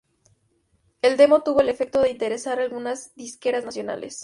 El 1.03 1.15
demo 1.15 1.43
tuvo 1.43 1.61
el 1.61 1.69
efecto 1.69 2.01
de 2.01 2.09
interesar 2.09 2.59
a 2.59 2.63
algunas 2.63 3.13
disqueras 3.13 3.65
nacionales. 3.65 4.19